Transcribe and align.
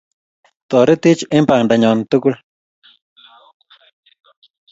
Toretech 0.69 1.21
eng 1.35 1.45
bandanyo 1.49 1.91
tugul 2.09 2.35